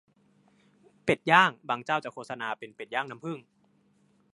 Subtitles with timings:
[1.03, 3.39] เป็ดย่าง บางเจ้าจะโฆษณาเป็นเป็ดย่างน้ำผึ้ง